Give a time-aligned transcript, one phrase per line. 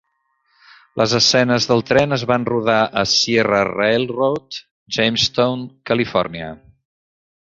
[0.99, 4.57] Les escenes del tren es van rodar a Sierra Railroad,
[4.97, 6.49] Jamestown, Califòrnia.